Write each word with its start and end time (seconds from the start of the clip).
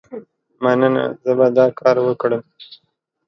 مننه، 0.63 1.03
زه 1.23 1.31
به 1.37 1.47
دا 1.57 1.65
کار 1.79 1.95
وکړم. 2.01 2.41